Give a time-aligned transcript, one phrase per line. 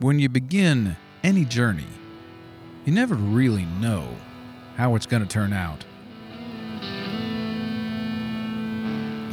[0.00, 1.86] When you begin any journey,
[2.84, 4.08] you never really know
[4.76, 5.84] how it's going to turn out.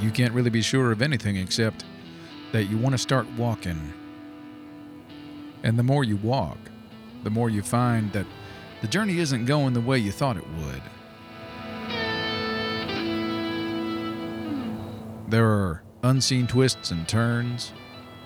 [0.04, 1.84] You can't really be sure of anything except
[2.52, 3.94] that you want to start walking.
[5.64, 6.60] And the more you walk,
[7.24, 8.28] the more you find that
[8.82, 10.82] the journey isn't going the way you thought it would.
[15.28, 17.72] There are unseen twists and turns,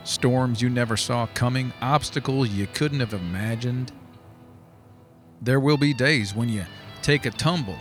[0.06, 3.92] storms you never saw coming, obstacles you couldn't have imagined.
[5.42, 6.64] There will be days when you
[7.02, 7.78] take a tumble,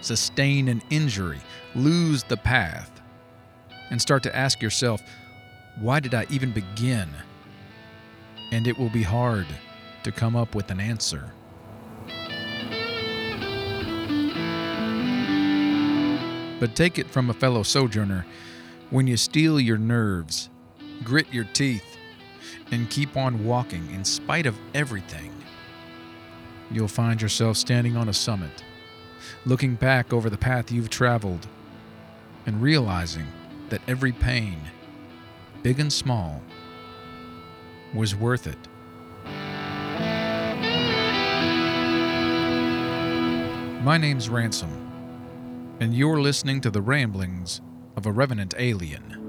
[0.00, 1.40] sustain an injury,
[1.74, 3.00] lose the path,
[3.90, 5.00] and start to ask yourself,
[5.78, 7.08] why did I even begin?
[8.52, 9.46] And it will be hard
[10.02, 11.32] to come up with an answer.
[16.58, 18.26] But take it from a fellow sojourner
[18.90, 20.49] when you steel your nerves,
[21.04, 21.96] grit your teeth,
[22.70, 25.32] and keep on walking in spite of everything,
[26.70, 28.64] you'll find yourself standing on a summit,
[29.44, 31.46] looking back over the path you've traveled,
[32.46, 33.26] and realizing
[33.68, 34.58] that every pain,
[35.62, 36.42] big and small,
[37.94, 38.58] was worth it.
[43.82, 44.90] My name's Ransom,
[45.80, 47.60] and you're listening to the ramblings
[47.96, 49.19] of a revenant alien.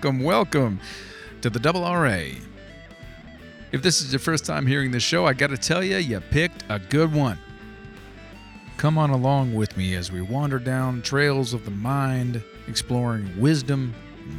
[0.00, 0.80] Welcome, welcome,
[1.40, 2.22] to the Double RA.
[3.72, 6.62] If this is your first time hearing this show, I gotta tell you, you picked
[6.68, 7.36] a good one.
[8.76, 13.92] Come on along with me as we wander down trails of the mind, exploring wisdom,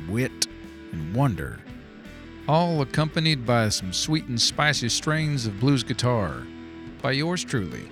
[0.08, 0.48] wit,
[0.94, 1.60] and wonder,
[2.48, 6.48] all accompanied by some sweet and spicy strains of blues guitar
[7.02, 7.90] by yours truly.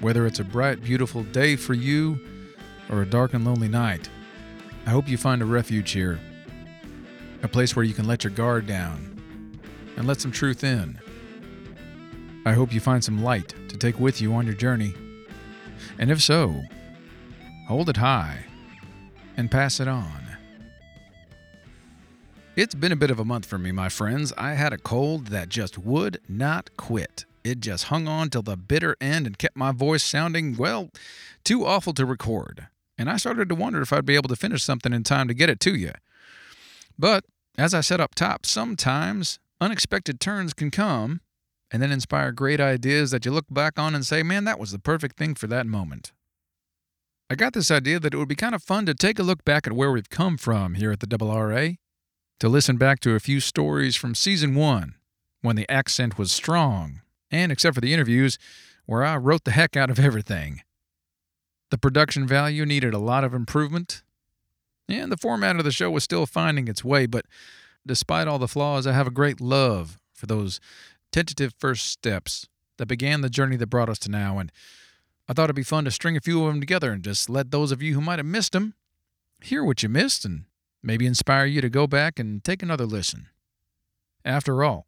[0.00, 2.18] Whether it's a bright, beautiful day for you
[2.90, 4.10] or a dark and lonely night,
[4.86, 6.20] I hope you find a refuge here,
[7.42, 9.20] a place where you can let your guard down
[9.96, 11.00] and let some truth in.
[12.44, 14.94] I hope you find some light to take with you on your journey.
[15.98, 16.62] And if so,
[17.66, 18.44] hold it high
[19.36, 20.22] and pass it on.
[22.54, 24.32] It's been a bit of a month for me, my friends.
[24.38, 27.24] I had a cold that just would not quit.
[27.42, 30.90] It just hung on till the bitter end and kept my voice sounding, well,
[31.42, 32.68] too awful to record
[32.98, 35.34] and I started to wonder if I'd be able to finish something in time to
[35.34, 35.92] get it to you.
[36.98, 37.24] But
[37.58, 41.20] as I said up top, sometimes unexpected turns can come
[41.70, 44.72] and then inspire great ideas that you look back on and say, man, that was
[44.72, 46.12] the perfect thing for that moment.
[47.28, 49.44] I got this idea that it would be kind of fun to take a look
[49.44, 51.70] back at where we've come from here at the Double RA,
[52.38, 54.94] to listen back to a few stories from season one,
[55.40, 57.00] when the accent was strong,
[57.30, 58.38] and except for the interviews,
[58.84, 60.62] where I wrote the heck out of everything.
[61.70, 64.02] The production value needed a lot of improvement,
[64.88, 67.26] and the format of the show was still finding its way, but
[67.86, 70.60] despite all the flaws, I have a great love for those
[71.10, 72.48] tentative first steps
[72.78, 74.52] that began the journey that brought us to now, and
[75.28, 77.50] I thought it'd be fun to string a few of them together and just let
[77.50, 78.74] those of you who might have missed them
[79.40, 80.44] hear what you missed and
[80.82, 83.26] maybe inspire you to go back and take another listen.
[84.24, 84.86] After all,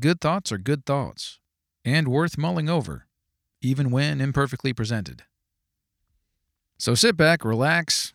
[0.00, 1.38] good thoughts are good thoughts
[1.84, 3.06] and worth mulling over,
[3.62, 5.22] even when imperfectly presented.
[6.78, 8.12] So sit back, relax,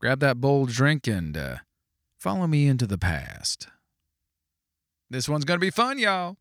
[0.00, 1.56] grab that bold drink, and uh,
[2.18, 3.68] follow me into the past.
[5.10, 6.36] This one's going to be fun, y'all.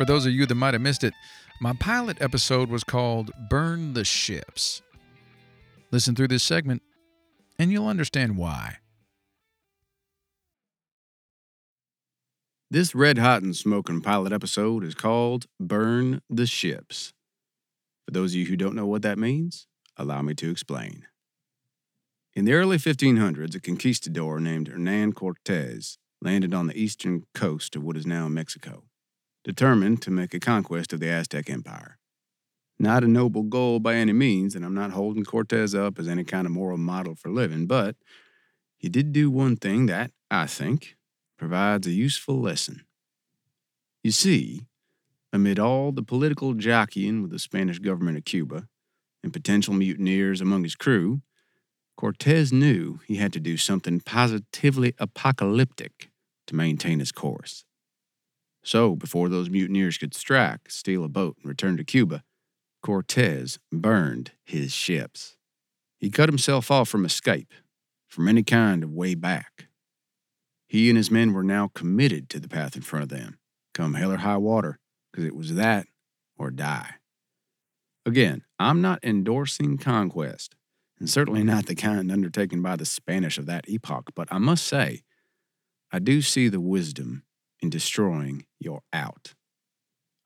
[0.00, 1.12] For those of you that might have missed it,
[1.60, 4.80] my pilot episode was called Burn the Ships.
[5.90, 6.80] Listen through this segment,
[7.58, 8.78] and you'll understand why.
[12.70, 17.12] This red hot and smoking pilot episode is called Burn the Ships.
[18.06, 19.66] For those of you who don't know what that means,
[19.98, 21.04] allow me to explain.
[22.32, 27.82] In the early 1500s, a conquistador named Hernan Cortez landed on the eastern coast of
[27.82, 28.84] what is now Mexico,
[29.44, 31.98] determined to make a conquest of the Aztec Empire.
[32.78, 36.24] Not a noble goal by any means, and I'm not holding Cortez up as any
[36.24, 37.96] kind of moral model for living, but
[38.78, 40.96] he did do one thing that, I think,
[41.36, 42.84] provides a useful lesson.
[44.02, 44.62] You see,
[45.32, 48.66] amid all the political jockeying with the Spanish government of Cuba
[49.22, 51.20] and potential mutineers among his crew,
[51.98, 56.08] Cortez knew he had to do something positively apocalyptic
[56.46, 57.66] to maintain his course.
[58.62, 62.22] So, before those mutineers could strike, steal a boat, and return to Cuba,
[62.82, 65.36] Cortez burned his ships.
[65.98, 67.52] He cut himself off from escape,
[68.08, 69.66] from any kind of way back.
[70.66, 73.38] He and his men were now committed to the path in front of them,
[73.74, 74.78] come hell or high water,
[75.10, 75.86] because it was that
[76.38, 76.94] or die.
[78.06, 80.54] Again, I'm not endorsing conquest,
[80.98, 84.66] and certainly not the kind undertaken by the Spanish of that epoch, but I must
[84.66, 85.02] say,
[85.92, 87.24] I do see the wisdom
[87.62, 89.34] in destroying your out,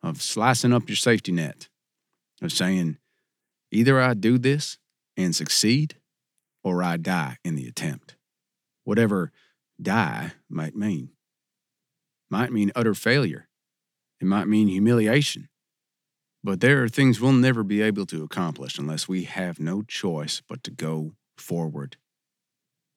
[0.02, 1.68] of slicing up your safety net,
[2.42, 2.98] of saying,
[3.70, 4.78] either I do this
[5.16, 5.96] and succeed,
[6.62, 8.16] or I die in the attempt.
[8.84, 9.32] Whatever
[9.80, 11.10] die might mean.
[12.30, 13.48] Might mean utter failure.
[14.20, 15.48] It might mean humiliation.
[16.42, 20.42] But there are things we'll never be able to accomplish unless we have no choice
[20.46, 21.96] but to go forward.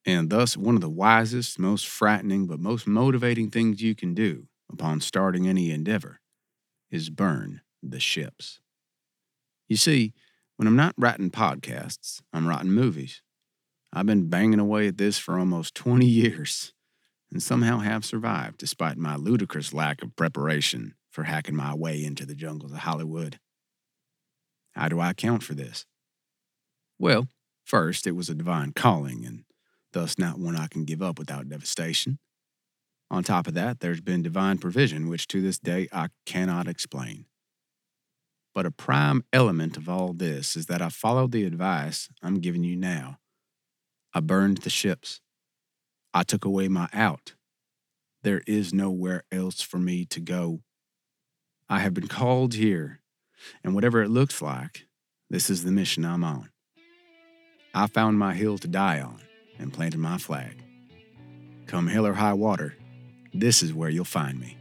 [0.08, 4.48] And thus, one of the wisest, most frightening, but most motivating things you can do
[4.72, 6.20] upon starting any endeavor
[6.92, 8.60] is burn the ships.
[9.70, 10.14] You see,
[10.56, 13.22] when I'm not writing podcasts, I'm writing movies.
[13.94, 16.74] I've been banging away at this for almost 20 years
[17.32, 22.26] and somehow have survived despite my ludicrous lack of preparation for hacking my way into
[22.26, 23.40] the jungles of Hollywood.
[24.72, 25.86] How do I account for this?
[27.00, 27.28] Well,
[27.66, 29.44] first, it was a divine calling, and
[29.98, 32.20] thus not one I can give up without devastation.
[33.10, 37.26] On top of that, there's been divine provision, which to this day I cannot explain.
[38.54, 42.64] But a prime element of all this is that I followed the advice I'm giving
[42.64, 43.18] you now
[44.14, 45.20] I burned the ships.
[46.14, 47.34] I took away my out.
[48.22, 50.62] There is nowhere else for me to go.
[51.70, 53.02] I have been called here,
[53.64, 54.86] and whatever it looks like,
[55.30, 56.50] this is the mission I'm on.
[57.74, 59.27] I found my hill to die on
[59.60, 60.64] and planted my flag.
[61.66, 62.76] Come hell or high water,
[63.34, 64.58] this is where you'll find me.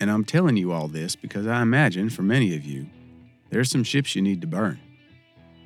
[0.00, 2.86] And I'm telling you all this because I imagine for many of you,
[3.50, 4.80] there's some ships you need to burn.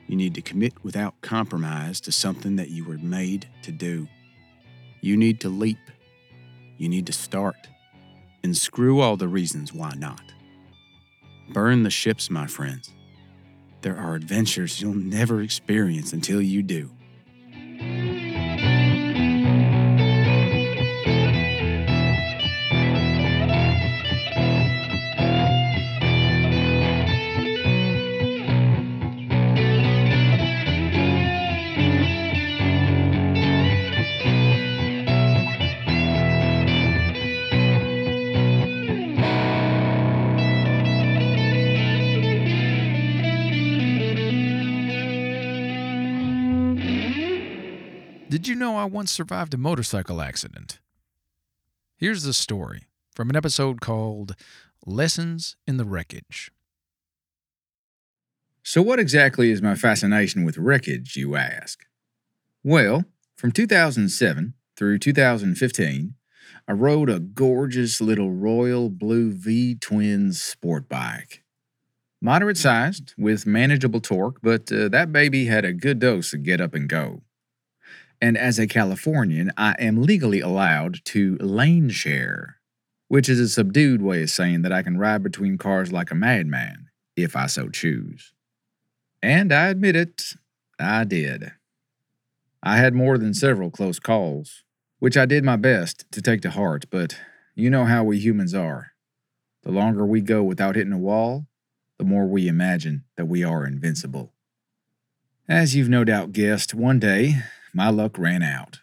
[0.06, 4.08] You need to commit without compromise to something that you were made to do.
[5.00, 5.78] You need to leap.
[6.76, 7.68] You need to start.
[8.42, 10.20] And screw all the reasons why not.
[11.48, 12.92] Burn the ships, my friends.
[13.82, 16.90] There are adventures you'll never experience until you do.
[17.78, 18.25] Did you
[48.96, 50.80] once survived a motorcycle accident?
[51.98, 52.84] Here's the story
[53.14, 54.34] from an episode called
[54.86, 56.50] Lessons in the Wreckage.
[58.62, 61.84] So, what exactly is my fascination with wreckage, you ask?
[62.64, 63.04] Well,
[63.36, 66.14] from 2007 through 2015,
[66.66, 71.44] I rode a gorgeous little Royal Blue V twin sport bike.
[72.22, 76.62] Moderate sized, with manageable torque, but uh, that baby had a good dose of get
[76.62, 77.20] up and go.
[78.20, 82.56] And as a Californian, I am legally allowed to lane share,
[83.08, 86.14] which is a subdued way of saying that I can ride between cars like a
[86.14, 88.32] madman, if I so choose.
[89.22, 90.34] And I admit it,
[90.78, 91.52] I did.
[92.62, 94.64] I had more than several close calls,
[94.98, 97.18] which I did my best to take to heart, but
[97.54, 98.92] you know how we humans are.
[99.62, 101.46] The longer we go without hitting a wall,
[101.98, 104.32] the more we imagine that we are invincible.
[105.48, 107.42] As you've no doubt guessed, one day
[107.74, 108.80] my luck ran out.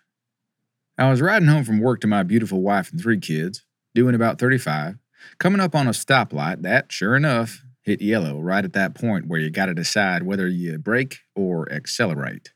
[0.97, 4.39] I was riding home from work to my beautiful wife and three kids, doing about
[4.39, 4.97] 35,
[5.39, 9.39] coming up on a stoplight that, sure enough, hit yellow right at that point where
[9.39, 12.53] you got to decide whether you brake or accelerate.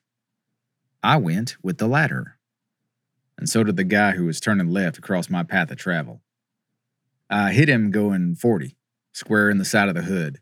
[1.03, 2.37] I went with the latter.
[3.37, 6.21] And so did the guy who was turning left across my path of travel.
[7.29, 8.75] I hit him going 40,
[9.13, 10.39] square in the side of the hood,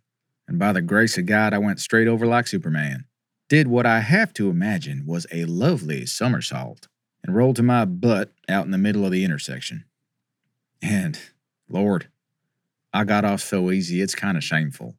[0.48, 3.06] and by the grace of God, I went straight over like Superman.
[3.48, 6.88] Did what I have to imagine was a lovely somersault
[7.24, 9.86] and rolled to my butt out in the middle of the intersection.
[10.82, 11.20] And,
[11.70, 12.10] Lord,
[12.92, 14.96] I got off so easy it's kind of shameful.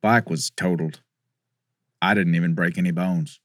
[0.00, 1.00] Bike was totaled.
[2.00, 3.38] I didn't even break any bones.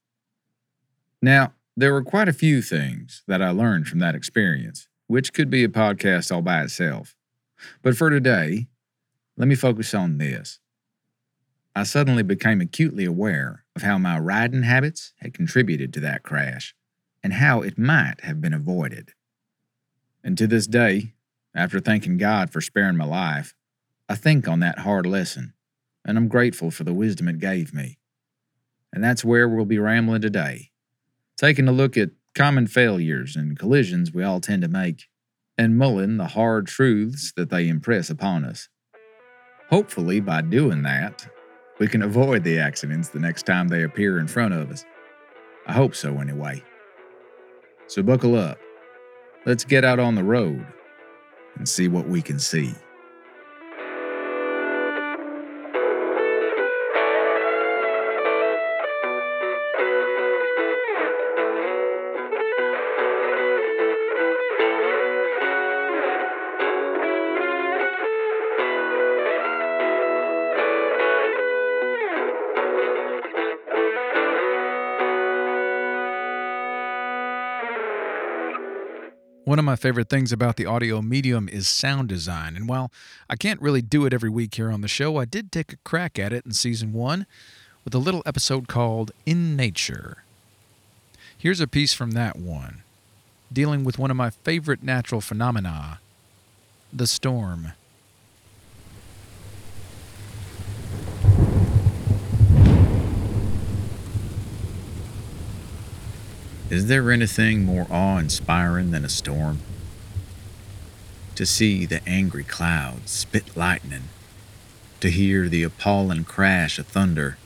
[1.21, 5.51] Now, there were quite a few things that I learned from that experience, which could
[5.51, 7.15] be a podcast all by itself.
[7.83, 8.67] But for today,
[9.37, 10.59] let me focus on this.
[11.77, 16.73] I suddenly became acutely aware of how my riding habits had contributed to that crash
[17.21, 19.11] and how it might have been avoided.
[20.23, 21.13] And to this day,
[21.53, 23.53] after thanking God for sparing my life,
[24.09, 25.53] I think on that hard lesson,
[26.03, 27.99] and I'm grateful for the wisdom it gave me.
[28.91, 30.71] And that's where we'll be rambling today,
[31.37, 35.09] taking a look at common failures and collisions we all tend to make,
[35.59, 38.67] and mulling the hard truths that they impress upon us.
[39.69, 41.27] Hopefully, by doing that,
[41.79, 44.85] we can avoid the accidents the next time they appear in front of us.
[45.67, 46.63] I hope so, anyway.
[47.87, 48.57] So buckle up.
[49.45, 50.65] Let's get out on the road
[51.55, 52.73] and see what we can see.
[79.77, 82.55] Favorite things about the audio medium is sound design.
[82.55, 82.91] And while
[83.29, 85.77] I can't really do it every week here on the show, I did take a
[85.77, 87.25] crack at it in season one
[87.85, 90.23] with a little episode called In Nature.
[91.37, 92.83] Here's a piece from that one,
[93.53, 95.99] dealing with one of my favorite natural phenomena
[96.91, 97.73] the storm.
[106.69, 109.59] Is there anything more awe inspiring than a storm?
[111.35, 114.09] To see the angry clouds spit lightning,
[114.99, 117.37] to hear the appalling crash of thunder,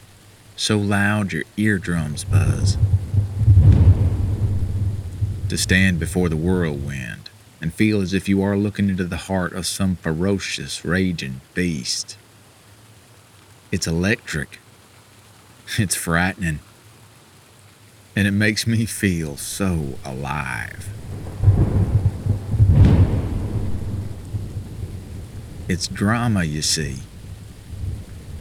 [0.55, 2.79] so loud your eardrums buzz.
[5.49, 7.29] To stand before the whirlwind
[7.61, 12.17] and feel as if you are looking into the heart of some ferocious, raging beast.
[13.71, 14.57] It's electric.
[15.77, 16.59] It's frightening
[18.15, 20.89] and it makes me feel so alive.
[25.68, 27.00] It's drama, you see.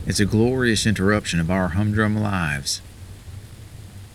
[0.06, 2.82] It's a glorious interruption of our humdrum lives.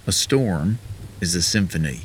[0.06, 0.80] A storm
[1.22, 2.02] is a symphony.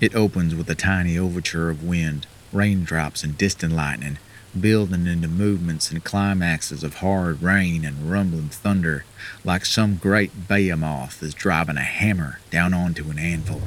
[0.00, 4.18] It opens with a tiny overture of wind, raindrops, and distant lightning,
[4.60, 9.04] building into movements and climaxes of hard rain and rumbling thunder,
[9.44, 13.62] like some great behemoth is driving a hammer down onto an anvil.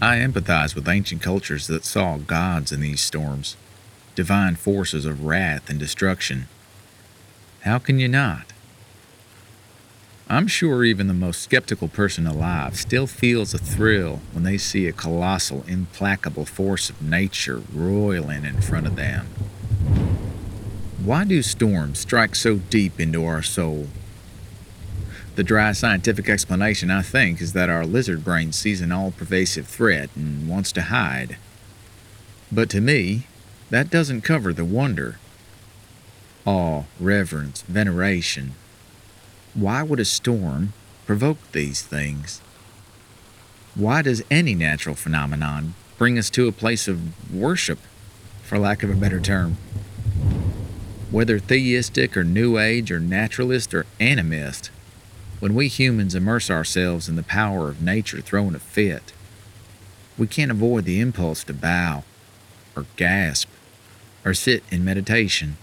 [0.00, 3.56] I empathize with ancient cultures that saw gods in these storms,
[4.14, 6.48] divine forces of wrath and destruction.
[7.60, 8.53] How can you not?
[10.28, 14.86] I'm sure even the most skeptical person alive still feels a thrill when they see
[14.86, 19.26] a colossal, implacable force of nature roiling in front of them.
[21.04, 23.88] Why do storms strike so deep into our soul?
[25.36, 29.66] The dry scientific explanation, I think, is that our lizard brain sees an all pervasive
[29.66, 31.36] threat and wants to hide.
[32.50, 33.26] But to me,
[33.68, 35.18] that doesn't cover the wonder,
[36.46, 38.54] awe, reverence, veneration,
[39.54, 40.72] why would a storm
[41.06, 42.40] provoke these things?
[43.74, 47.78] Why does any natural phenomenon bring us to a place of worship,
[48.42, 49.56] for lack of a better term?
[51.10, 54.70] Whether theistic or New Age or naturalist or animist,
[55.38, 59.12] when we humans immerse ourselves in the power of nature throwing a fit,
[60.18, 62.02] we can't avoid the impulse to bow
[62.76, 63.48] or gasp
[64.24, 65.56] or sit in meditation.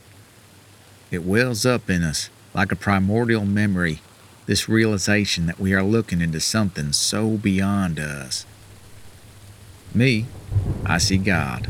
[1.10, 4.02] It wells up in us like a primordial memory,
[4.46, 8.46] this realization that we are looking into something so beyond us.
[9.94, 10.26] Me,
[10.86, 11.68] I see God,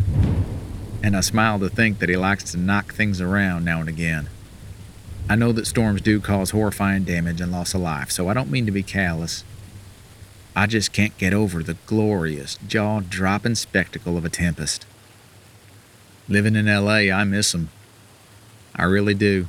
[1.04, 4.30] and I smile to think that He likes to knock things around now and again.
[5.30, 8.52] I know that storms do cause horrifying damage and loss of life, so I don't
[8.52, 9.44] mean to be callous.
[10.56, 14.86] I just can't get over the glorious, jaw dropping spectacle of a tempest.
[16.28, 17.70] Living in LA, I miss 'em.
[18.76, 19.48] I really do.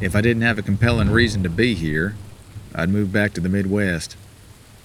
[0.00, 2.14] If I didn't have a compelling reason to be here,
[2.74, 4.16] I'd move back to the Midwest,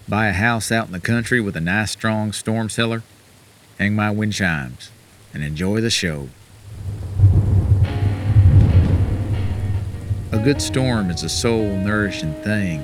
[0.09, 3.01] buy a house out in the country with a nice strong storm cellar,
[3.79, 4.91] hang my wind chimes,
[5.33, 6.27] and enjoy the show.
[10.33, 12.81] A good storm is a soul nourishing thing.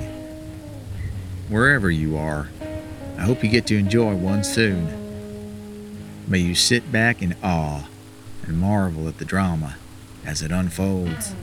[1.50, 2.48] Wherever you are,
[3.18, 4.88] I hope you get to enjoy one soon.
[6.26, 7.88] May you sit back in awe
[8.46, 9.76] and marvel at the drama
[10.26, 11.34] as it unfolds.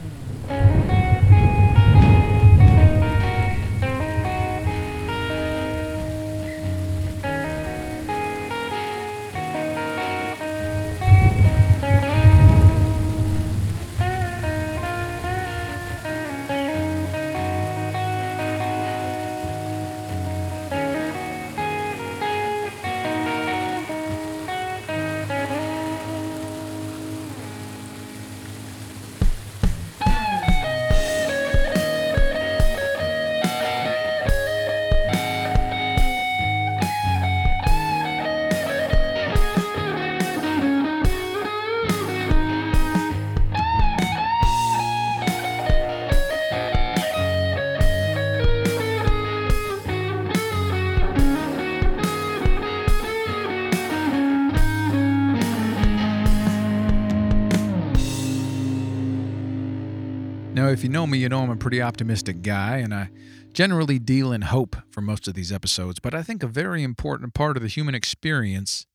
[60.80, 63.10] If you know me, you know I'm a pretty optimistic guy, and I
[63.52, 65.98] generally deal in hope for most of these episodes.
[65.98, 68.86] But I think a very important part of the human experience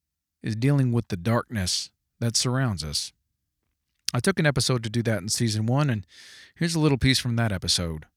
[0.42, 3.14] is dealing with the darkness that surrounds us.
[4.16, 6.08] I took an episode to do that in season one, and
[6.56, 8.08] here's a little piece from that episode.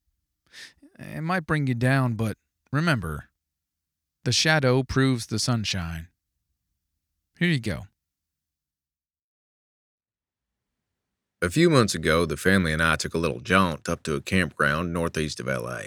[0.99, 2.39] It might bring you down, but
[2.73, 3.29] remember
[4.25, 6.09] the shadow proves the sunshine.
[7.39, 7.83] Here you go.
[11.41, 14.21] A few months ago, the family and I took a little jaunt up to a
[14.21, 15.83] campground northeast of LA.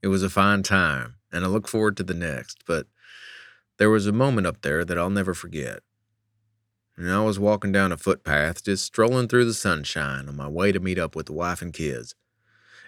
[0.00, 2.86] It was a fine time, and I look forward to the next, but
[3.76, 5.80] there was a moment up there that I'll never forget.
[6.96, 10.72] And I was walking down a footpath, just strolling through the sunshine on my way
[10.72, 12.14] to meet up with the wife and kids,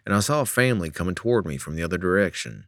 [0.06, 2.66] and I saw a family coming toward me from the other direction.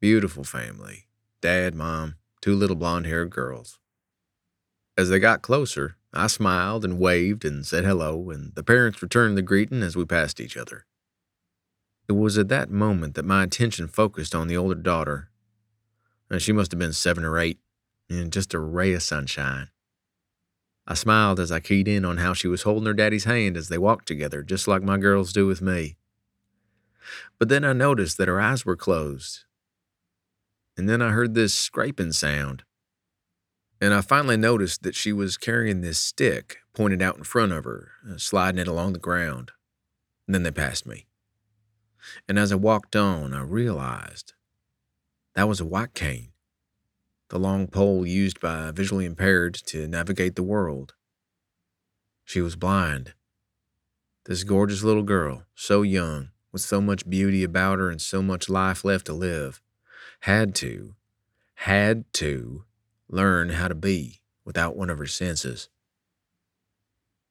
[0.00, 1.08] Beautiful family
[1.42, 3.78] dad, mom, two little blonde haired girls.
[4.96, 9.36] As they got closer, I smiled and waved and said hello, and the parents returned
[9.36, 10.86] the greeting as we passed each other.
[12.08, 15.30] It was at that moment that my attention focused on the older daughter.
[16.28, 17.60] And she must have been seven or eight,
[18.08, 19.68] and just a ray of sunshine.
[20.86, 23.68] I smiled as I keyed in on how she was holding her daddy's hand as
[23.68, 25.96] they walked together, just like my girls do with me.
[27.38, 29.44] But then I noticed that her eyes were closed.
[30.76, 32.64] And then I heard this scraping sound.
[33.80, 37.64] And I finally noticed that she was carrying this stick pointed out in front of
[37.64, 39.52] her, uh, sliding it along the ground.
[40.26, 41.06] And then they passed me.
[42.28, 44.34] And as I walked on, I realized
[45.34, 46.32] that was a white cane,
[47.30, 50.94] the long pole used by visually impaired to navigate the world.
[52.24, 53.14] She was blind.
[54.26, 58.50] This gorgeous little girl, so young, with so much beauty about her and so much
[58.50, 59.62] life left to live,
[60.20, 60.94] had to,
[61.54, 62.64] had to
[63.10, 65.68] learn how to be without one of her senses.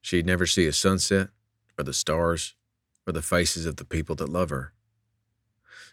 [0.02, 1.28] She'd never see a sunset,
[1.78, 2.54] or the stars,
[3.06, 4.72] or the faces of the people that love her.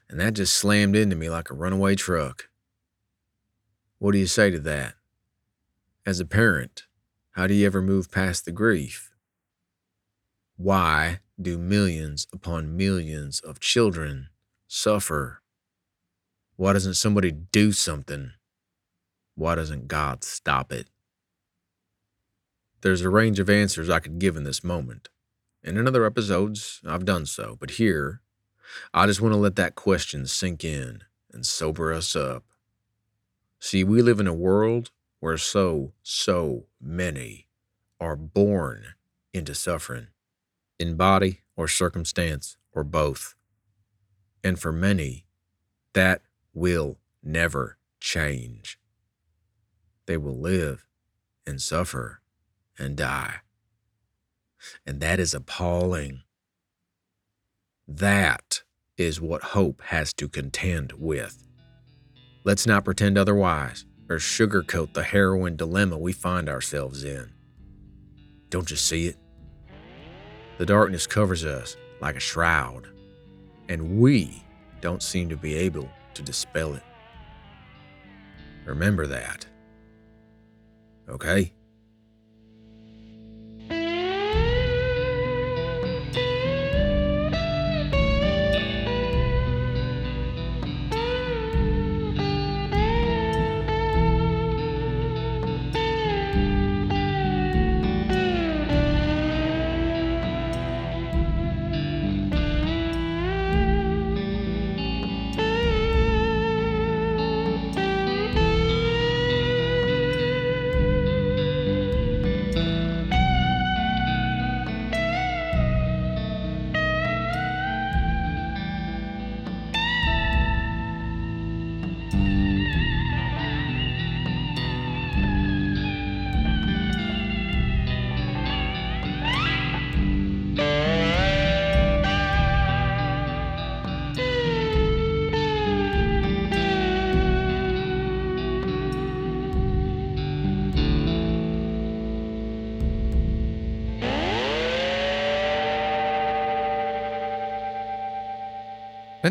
[0.10, 2.50] And that just slammed into me like a runaway truck.
[4.00, 4.96] What do you say to that?
[6.06, 6.84] As a parent,
[7.32, 9.14] how do you ever move past the grief?
[10.56, 14.30] Why do millions upon millions of children
[14.68, 15.42] suffer?
[16.56, 18.32] Why doesn't somebody do something?
[19.38, 20.88] Why doesn't God stop it?
[22.82, 25.10] There's a range of answers I could give in this moment,
[25.64, 28.22] and in other episodes, I've done so, but here,
[28.96, 32.46] I just want to let that question sink in and sober us up.
[33.60, 37.48] See, we live in a world where so, so many
[38.00, 38.96] are born
[39.34, 40.08] into suffering,
[40.80, 43.36] in body or circumstance or both.
[44.44, 45.28] And for many,
[45.94, 46.24] that
[46.56, 48.80] will never change.
[50.08, 50.86] They will live
[51.46, 52.22] and suffer
[52.80, 53.36] and die.
[54.86, 56.22] And that is appalling.
[57.88, 58.64] That
[58.98, 61.48] is what hope has to contend with.
[62.44, 67.32] Let's not pretend otherwise or sugarcoat the harrowing dilemma we find ourselves in.
[68.50, 69.18] Don't you see it?
[70.58, 72.88] The darkness covers us like a shroud,
[73.68, 74.44] and we
[74.80, 76.84] don't seem to be able to dispel it.
[78.66, 79.46] Remember that.
[81.10, 81.54] Okay?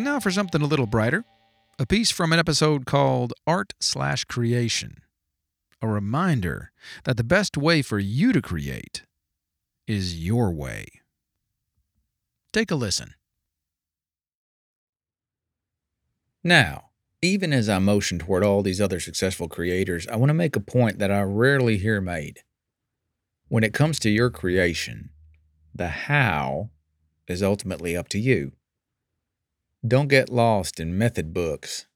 [0.06, 1.24] Now for something a little brighter
[1.80, 5.02] a piece from an episode called Art Slash Creation.
[5.82, 6.70] A reminder
[7.04, 9.02] that the best way for you to create
[9.86, 10.86] is your way.
[12.52, 13.14] Take a listen.
[16.42, 16.90] Now,
[17.20, 20.60] even as I motion toward all these other successful creators, I want to make a
[20.60, 22.38] point that I rarely hear made.
[23.48, 25.10] When it comes to your creation,
[25.74, 26.70] the how
[27.28, 28.52] is ultimately up to you.
[29.86, 31.86] Don't get lost in method books.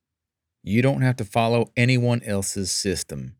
[0.63, 3.37] You don't have to follow anyone else's system.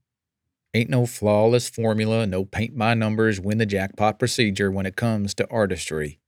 [0.73, 5.35] Ain't no flawless formula, no paint by numbers, win the jackpot procedure when it comes
[5.35, 6.21] to artistry.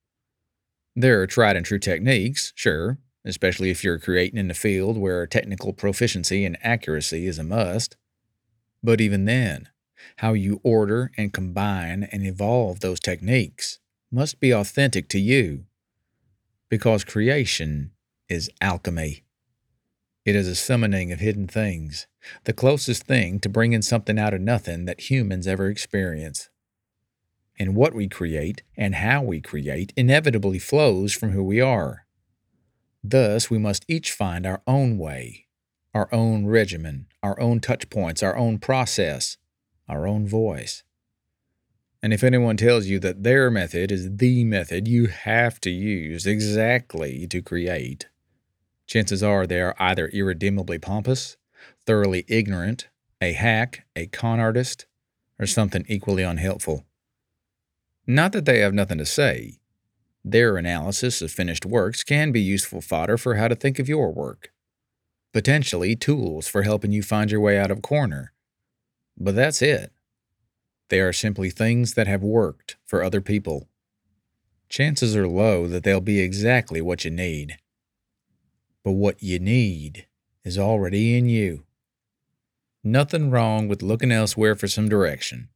[0.95, 5.27] There are tried and true techniques, sure, especially if you're creating in a field where
[5.27, 7.97] technical proficiency and accuracy is a must.
[8.83, 9.71] But even then,
[10.17, 13.79] how you order and combine and evolve those techniques
[14.11, 15.65] must be authentic to you.
[16.69, 17.92] Because creation
[18.33, 19.23] is alchemy.
[20.25, 22.07] It is a summoning of hidden things,
[22.45, 26.49] the closest thing to bringing something out of nothing that humans ever experience.
[27.59, 32.07] And what we create and how we create inevitably flows from who we are.
[33.05, 35.47] Thus, we must each find our own way,
[35.93, 39.37] our own regimen, our own touch points, our own process,
[39.89, 40.85] our own voice.
[42.03, 46.27] And if anyone tells you that their method is the method you have to use
[46.27, 48.09] exactly to create,
[48.93, 51.39] chances are they are either irredeemably pompous,
[51.87, 52.89] thoroughly ignorant,
[53.23, 54.85] a hack, a con artist,
[55.39, 56.85] or something equally unhelpful.
[58.07, 59.61] Not that they have nothing to say.
[60.23, 64.13] Their analysis of finished works can be useful fodder for how to think of your
[64.13, 64.53] work.
[65.33, 68.35] Potentially tools for helping you find your way out of a corner.
[69.17, 69.91] But that's it.
[70.91, 73.71] They are simply things that have worked for other people.
[74.69, 77.57] Chances are low that they'll be exactly what you need.
[78.85, 80.07] But what you need
[80.45, 81.65] is already in you.
[82.83, 85.49] Nothing wrong with looking elsewhere for some direction.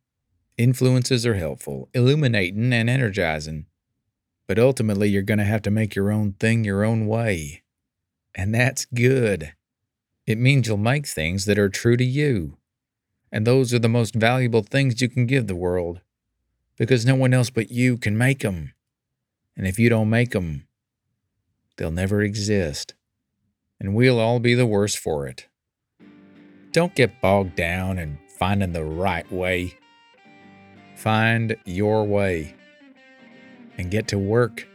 [0.57, 3.67] Influences are helpful, illuminating, and energizing.
[4.47, 7.63] But ultimately, you're going to have to make your own thing your own way.
[8.35, 9.55] And that's good.
[10.25, 12.59] It means you'll make things that are true to you.
[13.33, 16.01] And those are the most valuable things you can give the world.
[16.79, 18.73] Because no one else but you can make them.
[19.57, 20.69] And if you don't make them,
[21.77, 22.95] they'll never exist
[23.81, 25.47] and we'll all be the worse for it.
[26.73, 29.75] Don't get bogged down in finding the right way.
[30.97, 32.55] Find your way
[33.79, 34.67] and get to work.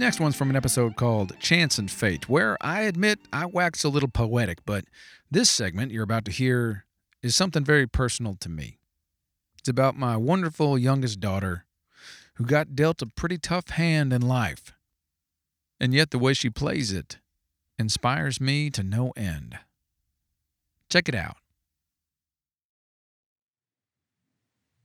[0.00, 3.90] Next one's from an episode called Chance and Fate, where I admit I wax a
[3.90, 4.86] little poetic, but
[5.30, 6.86] this segment you're about to hear
[7.22, 8.78] is something very personal to me.
[9.58, 11.66] It's about my wonderful youngest daughter
[12.34, 14.72] who got dealt a pretty tough hand in life.
[15.78, 17.18] And yet the way she plays it
[17.78, 19.58] inspires me to no end.
[20.88, 21.36] Check it out.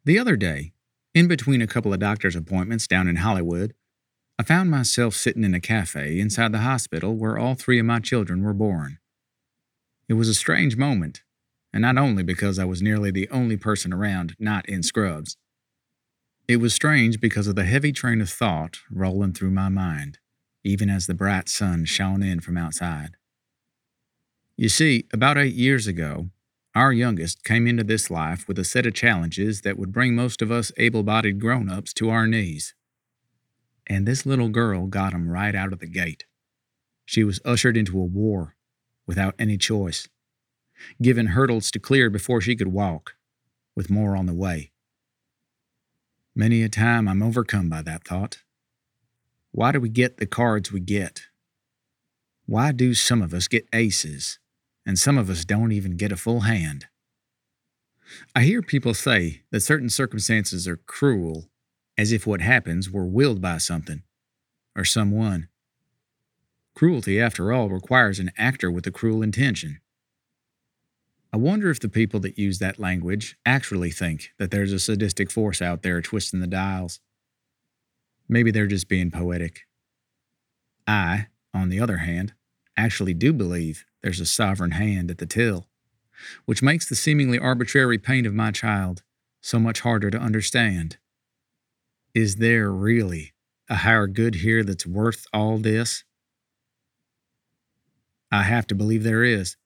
[0.03, 0.73] The other day,
[1.13, 3.73] in between a couple of doctor's appointments down in Hollywood,
[4.37, 7.99] I found myself sitting in a cafe inside the hospital where all three of my
[7.99, 8.97] children were born.
[10.09, 11.23] It was a strange moment,
[11.71, 15.37] and not only because I was nearly the only person around not in scrubs.
[16.47, 20.19] It was strange because of the heavy train of thought rolling through my mind,
[20.63, 23.15] even as the bright sun shone in from outside.
[24.57, 26.29] You see, about eight years ago,
[26.75, 30.41] our youngest came into this life with a set of challenges that would bring most
[30.41, 32.75] of us able bodied grown ups to our knees.
[33.87, 36.25] And this little girl got him right out of the gate.
[37.05, 38.55] She was ushered into a war
[39.05, 40.07] without any choice,
[41.01, 43.15] given hurdles to clear before she could walk,
[43.75, 44.71] with more on the way.
[46.35, 48.39] Many a time I'm overcome by that thought.
[49.51, 51.27] Why do we get the cards we get?
[52.45, 54.39] Why do some of us get aces
[54.85, 56.87] and some of us don't even get a full hand?
[58.35, 61.49] I hear people say that certain circumstances are cruel,
[61.97, 64.03] as if what happens were willed by something
[64.75, 65.47] or someone.
[66.75, 69.79] Cruelty, after all, requires an actor with a cruel intention.
[71.31, 75.31] I wonder if the people that use that language actually think that there's a sadistic
[75.31, 76.99] force out there twisting the dials.
[78.27, 79.61] Maybe they're just being poetic.
[80.87, 82.33] I, on the other hand,
[82.77, 85.67] actually do believe there's a sovereign hand at the till,
[86.45, 89.03] which makes the seemingly arbitrary pain of my child
[89.41, 90.97] so much harder to understand.
[92.15, 93.33] Is there really
[93.69, 96.05] a higher good here that's worth all this?
[98.31, 99.57] I have to believe there is.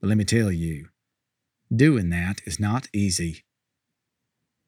[0.00, 0.88] But let me tell you,
[1.74, 3.44] doing that is not easy.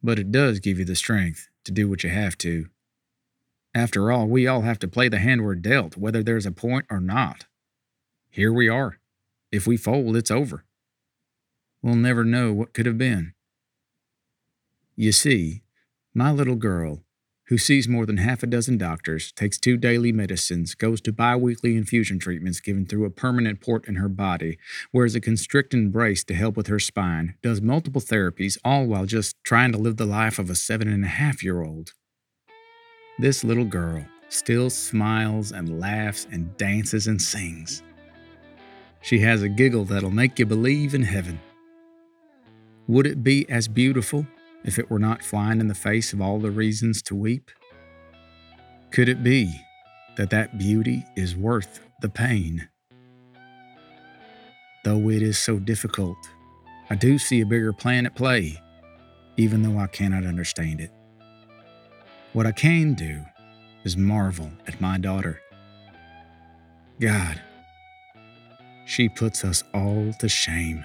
[0.00, 2.68] But it does give you the strength to do what you have to.
[3.74, 6.86] After all, we all have to play the hand we're dealt, whether there's a point
[6.88, 7.46] or not.
[8.30, 9.00] Here we are.
[9.50, 10.64] If we fold, it's over.
[11.82, 13.34] We'll never know what could have been.
[14.94, 15.62] You see,
[16.16, 17.02] my little girl
[17.48, 21.76] who sees more than half a dozen doctors, takes two daily medicines, goes to biweekly
[21.76, 24.58] infusion treatments given through a permanent port in her body,
[24.94, 29.36] wears a constricting brace to help with her spine, does multiple therapies, all while just
[29.44, 31.92] trying to live the life of a seven and a half year old.
[33.18, 37.82] This little girl still smiles and laughs and dances and sings.
[39.02, 41.38] She has a giggle that'll make you believe in heaven.
[42.88, 44.26] Would it be as beautiful
[44.66, 47.50] if it were not flying in the face of all the reasons to weep?
[48.90, 49.62] Could it be
[50.16, 52.68] that that beauty is worth the pain?
[54.84, 56.18] Though it is so difficult,
[56.90, 58.60] I do see a bigger plan at play,
[59.36, 60.90] even though I cannot understand it.
[62.32, 63.24] What I can do
[63.84, 65.40] is marvel at my daughter.
[67.00, 67.40] God,
[68.84, 70.84] she puts us all to shame.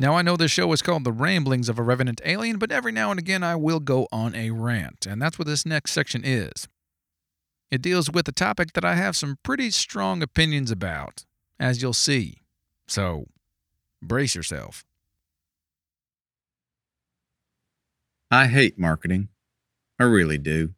[0.00, 2.90] Now, I know this show is called The Ramblings of a Revenant Alien, but every
[2.90, 6.22] now and again I will go on a rant, and that's what this next section
[6.24, 6.68] is.
[7.70, 11.26] It deals with a topic that I have some pretty strong opinions about,
[11.58, 12.38] as you'll see.
[12.88, 13.26] So,
[14.00, 14.86] brace yourself.
[18.30, 19.28] I hate marketing.
[19.98, 20.72] I really do.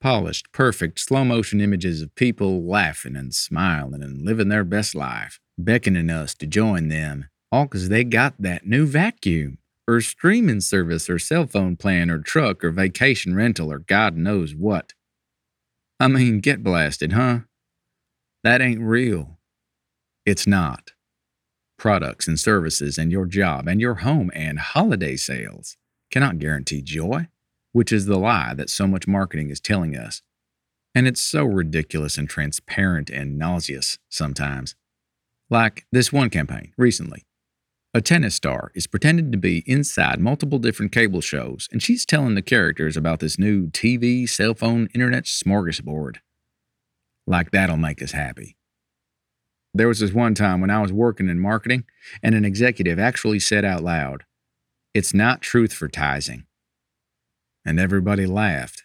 [0.00, 5.38] Polished, perfect, slow motion images of people laughing and smiling and living their best life,
[5.56, 11.08] beckoning us to join them all because they got that new vacuum or streaming service
[11.08, 14.92] or cell phone plan or truck or vacation rental or God knows what.
[16.00, 17.40] I mean, get blasted, huh?
[18.42, 19.38] That ain't real.
[20.24, 20.90] It's not.
[21.78, 25.76] Products and services and your job and your home and holiday sales
[26.10, 27.28] cannot guarantee joy,
[27.72, 30.22] which is the lie that so much marketing is telling us.
[30.94, 34.74] And it's so ridiculous and transparent and nauseous sometimes.
[35.50, 37.24] Like this one campaign recently
[37.96, 42.34] a tennis star is pretending to be inside multiple different cable shows, and she's telling
[42.34, 46.16] the characters about this new TV, cell phone, internet smorgasbord.
[47.26, 48.58] Like that'll make us happy.
[49.72, 51.84] There was this one time when I was working in marketing,
[52.22, 54.24] and an executive actually said out loud,
[54.92, 56.44] It's not truthvertising.
[57.64, 58.84] And everybody laughed.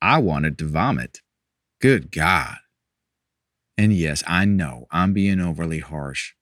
[0.00, 1.20] I wanted to vomit.
[1.80, 2.58] Good God.
[3.76, 6.34] And yes, I know I'm being overly harsh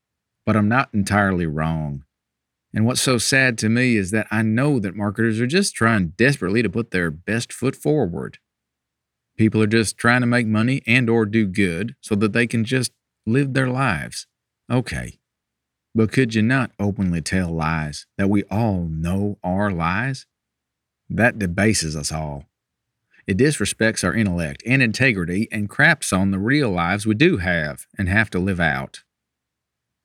[0.44, 2.04] but I'm not entirely wrong.
[2.74, 6.14] And what's so sad to me is that I know that marketers are just trying
[6.16, 8.38] desperately to put their best foot forward.
[9.36, 12.64] People are just trying to make money and or do good so that they can
[12.64, 12.92] just
[13.26, 14.26] live their lives.
[14.70, 15.18] Okay.
[15.94, 20.26] But could you not openly tell lies that we all know are lies?
[21.10, 22.46] That debases us all.
[23.26, 27.86] It disrespects our intellect and integrity and craps on the real lives we do have
[27.98, 29.02] and have to live out.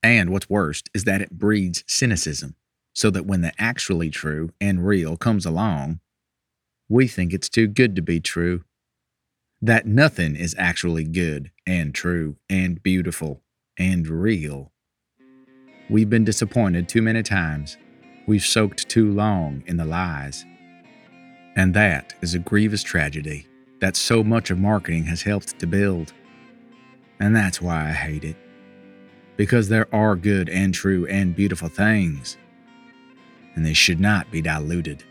[0.08, 2.56] And what's worst is that it breeds cynicism,
[2.94, 6.00] so that when the actually true and real comes along,
[6.88, 8.64] we think it's too good to be true.
[9.62, 13.42] That nothing is actually good and true and beautiful
[13.78, 14.72] and real.
[15.90, 17.76] We've been disappointed too many times.
[18.28, 20.46] We've soaked too long in the lies.
[21.58, 23.46] And that is a grievous tragedy
[23.82, 26.14] that so much of marketing has helped to build.
[27.20, 28.38] And that's why I hate it.
[29.38, 32.38] Because there are good and true and beautiful things,
[33.56, 35.04] and they should not be diluted.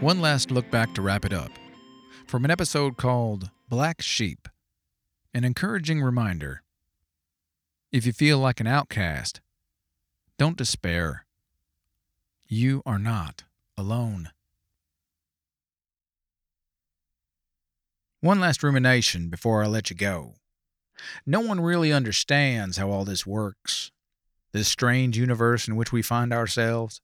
[0.00, 1.52] One last look back to wrap it up.
[2.30, 4.48] From an episode called Black Sheep,
[5.34, 6.62] an encouraging reminder.
[7.90, 9.40] If you feel like an outcast,
[10.38, 11.26] don't despair.
[12.46, 13.42] You are not
[13.76, 14.30] alone.
[18.20, 20.34] One last rumination before I let you go.
[21.26, 23.90] No one really understands how all this works,
[24.52, 27.00] this strange universe in which we find ourselves.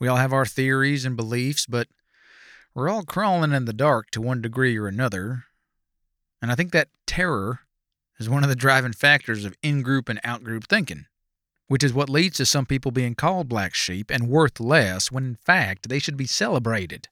[0.00, 1.86] We all have our theories and beliefs, but
[2.80, 5.44] we're all crawling in the dark to one degree or another.
[6.40, 7.60] And I think that terror
[8.18, 11.04] is one of the driving factors of in group and out group thinking,
[11.68, 15.24] which is what leads to some people being called black sheep and worth less when
[15.24, 17.08] in fact they should be celebrated.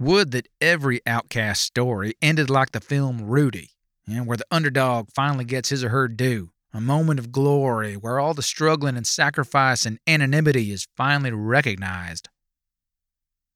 [0.00, 3.70] Would that every outcast story ended like the film Rudy,
[4.08, 8.18] you where the underdog finally gets his or her due, a moment of glory where
[8.18, 12.28] all the struggling and sacrifice and anonymity is finally recognized.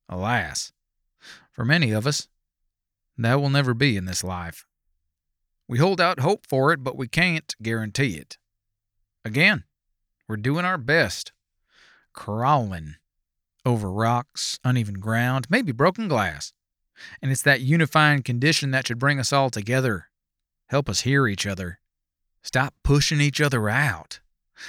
[0.09, 0.70] Alas,
[1.59, 2.29] for many of us,
[3.16, 4.64] that will never be in this life.
[5.66, 8.38] We hold out hope for it, but we can't guarantee it.
[9.25, 9.64] Again,
[10.29, 11.33] we're doing our best,
[12.12, 12.94] crawling
[13.66, 16.53] over rocks, uneven ground, maybe broken glass.
[17.21, 20.11] And it's that unifying condition that should bring us all together,
[20.68, 21.81] help us hear each other,
[22.40, 24.21] stop pushing each other out,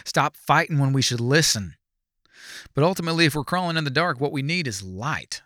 [0.06, 1.76] stop fighting when we should listen.
[2.74, 5.44] But ultimately, if we're crawling in the dark, what we need is light.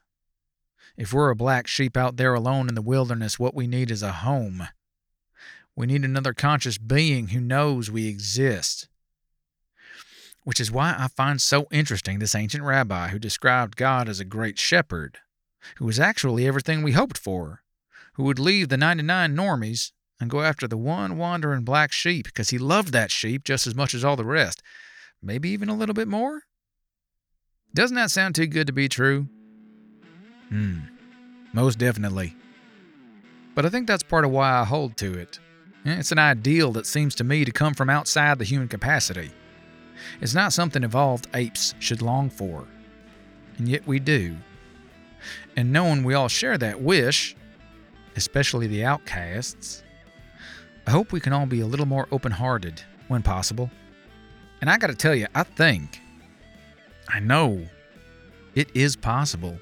[0.96, 4.04] If we're a black sheep out there alone in the wilderness, what we need is
[4.04, 4.68] a home.
[5.76, 8.88] We need another conscious being who knows we exist.
[10.44, 14.26] Which is why I find so interesting this ancient rabbi who described God as a
[14.26, 15.18] great shepherd,
[15.78, 17.64] who was actually everything we hoped for,
[18.14, 22.50] who would leave the 99 normies and go after the one wandering black sheep because
[22.50, 24.62] he loved that sheep just as much as all the rest,
[25.24, 26.44] maybe even a little bit more?
[27.74, 29.28] Doesn't that sound too good to be true?
[30.54, 30.82] Hmm,
[31.52, 32.36] most definitely.
[33.56, 35.40] But I think that's part of why I hold to it.
[35.84, 39.32] It's an ideal that seems to me to come from outside the human capacity.
[40.22, 42.68] It's not something evolved apes should long for.
[43.58, 44.36] And yet we do.
[45.56, 47.36] And knowing we all share that wish,
[48.16, 49.82] especially the outcasts,
[50.86, 53.72] I hope we can all be a little more open hearted when possible.
[54.62, 56.00] And I gotta tell you, I think,
[57.10, 57.66] I know,
[58.54, 59.58] it is possible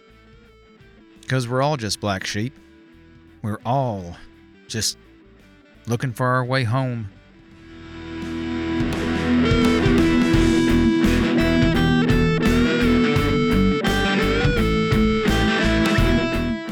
[1.31, 2.53] because we're all just black sheep.
[3.41, 4.17] We're all
[4.67, 4.97] just
[5.87, 7.09] looking for our way home.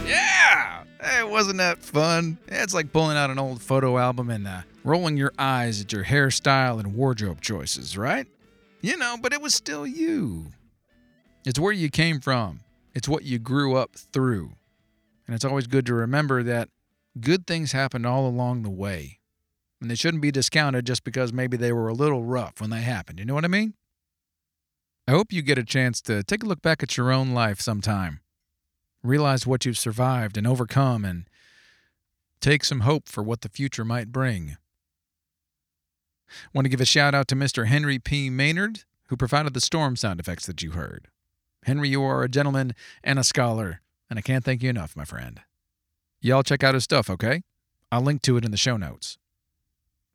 [0.06, 0.84] Yeah!
[1.24, 2.38] Wasn't that fun?
[2.50, 6.04] It's like pulling out an old photo album and uh, rolling your eyes at your
[6.04, 8.28] hairstyle and wardrobe choices, right?
[8.82, 10.48] You know, but it was still you.
[11.46, 12.60] It's where you came from.
[12.94, 14.54] It's what you grew up through.
[15.28, 16.70] And it's always good to remember that
[17.20, 19.20] good things happened all along the way.
[19.82, 22.82] And they shouldn't be discounted just because maybe they were a little rough when they
[22.82, 23.20] happened.
[23.20, 23.76] You know what I mean?
[25.08, 27.62] I hope you get a chance to take a look back at your own life
[27.62, 28.20] sometime.
[29.02, 31.28] Realize what you've survived and overcome and
[32.42, 34.58] take some hope for what the future might bring.
[36.54, 37.66] Want to give a shout out to Mr.
[37.68, 38.30] Henry P.
[38.30, 41.08] Maynard, who provided the storm sound effects that you heard.
[41.64, 45.06] Henry, you are a gentleman and a scholar, and I can't thank you enough, my
[45.06, 45.42] friend.
[46.22, 47.42] Y'all check out his stuff, okay?
[47.92, 49.18] I'll link to it in the show notes.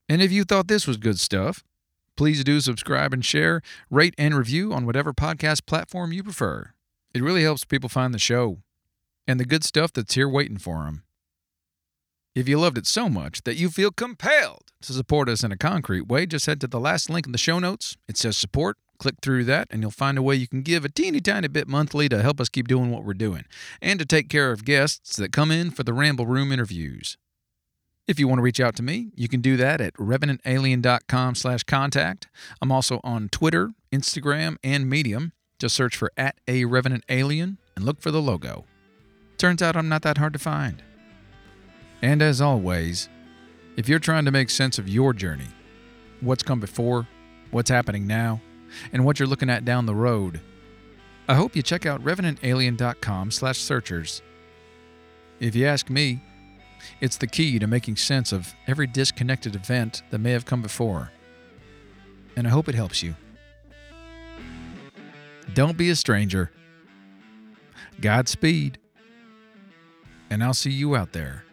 [0.08, 1.64] And if you thought this was good stuff,
[2.16, 6.72] please do subscribe and share, rate and review on whatever podcast platform you prefer.
[7.14, 8.58] It really helps people find the show
[9.26, 11.04] and the good stuff that's here waiting for them.
[12.34, 15.56] If you loved it so much that you feel compelled to support us in a
[15.56, 17.96] concrete way, just head to the last link in the show notes.
[18.08, 18.76] It says support.
[18.98, 21.68] Click through that, and you'll find a way you can give a teeny tiny bit
[21.68, 23.44] monthly to help us keep doing what we're doing
[23.82, 27.16] and to take care of guests that come in for the Ramble Room interviews.
[28.06, 31.62] If you want to reach out to me, you can do that at revenantalien.com slash
[31.62, 32.28] contact.
[32.60, 35.32] I'm also on Twitter, Instagram, and Medium.
[35.58, 38.66] Just search for at a Revenant Alien and look for the logo.
[39.38, 40.82] Turns out I'm not that hard to find.
[42.02, 43.08] And as always,
[43.76, 45.48] if you're trying to make sense of your journey,
[46.20, 47.08] what's come before,
[47.50, 48.40] what's happening now,
[48.92, 50.40] and what you're looking at down the road,
[51.28, 54.22] I hope you check out revenantalien.com slash searchers.
[55.40, 56.22] If you ask me,
[57.00, 61.10] it's the key to making sense of every disconnected event that may have come before.
[62.36, 63.14] And I hope it helps you.
[65.54, 66.50] Don't be a stranger.
[68.00, 68.78] Godspeed.
[70.30, 71.43] And I'll see you out there